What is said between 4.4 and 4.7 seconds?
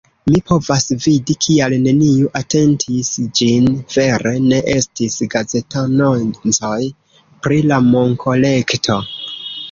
ne